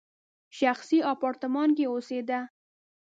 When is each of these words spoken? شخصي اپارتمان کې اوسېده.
شخصي 0.59 0.99
اپارتمان 1.13 1.69
کې 1.77 1.85
اوسېده. 1.89 2.39